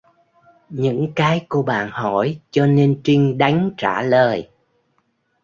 [0.69, 4.49] Những cái cô bạn hỏi cho nên Trinh đánh trả lời